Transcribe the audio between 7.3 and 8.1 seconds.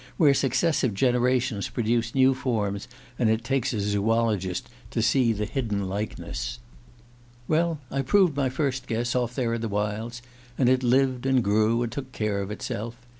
"Well, I